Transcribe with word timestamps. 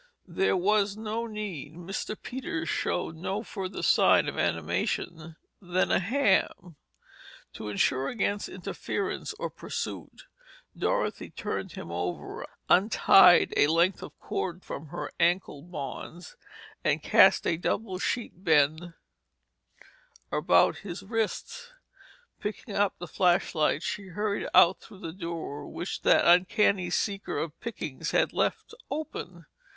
There 0.27 0.57
was 0.57 0.97
no 0.97 1.27
need. 1.27 1.75
Mr. 1.75 2.19
Peters 2.19 2.67
showed 2.67 3.15
no 3.15 3.43
further 3.43 3.83
sign 3.83 4.27
of 4.27 4.35
animation 4.35 5.35
than 5.61 5.91
a 5.91 5.99
ham. 5.99 6.75
To 7.53 7.69
insure 7.69 8.07
against 8.09 8.49
interference 8.49 9.35
or 9.37 9.51
pursuit, 9.51 10.23
Dorothy 10.75 11.29
turned 11.29 11.73
him 11.73 11.91
over, 11.91 12.47
untied 12.67 13.53
a 13.55 13.67
length 13.67 14.01
of 14.01 14.17
cord 14.19 14.63
from 14.63 14.87
her 14.87 15.11
ankle 15.19 15.61
bonds, 15.61 16.35
and 16.83 17.03
cast 17.03 17.45
a 17.45 17.55
double 17.55 17.99
sheet 17.99 18.43
bend 18.43 18.95
about 20.31 20.77
his 20.79 21.03
wrists. 21.03 21.73
Picking 22.39 22.75
up 22.75 22.97
the 22.97 23.07
flashlight, 23.07 23.83
she 23.83 24.07
hurried 24.07 24.47
out 24.55 24.79
through 24.79 25.01
the 25.01 25.13
door 25.13 25.67
which 25.67 26.01
that 26.01 26.47
canny 26.49 26.89
seeker 26.89 27.37
of 27.37 27.59
"pickings" 27.59 28.09
had 28.09 28.33
left 28.33 28.73
open. 28.89 29.45